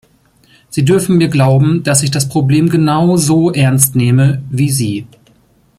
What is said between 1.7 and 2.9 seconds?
dass ich das Problem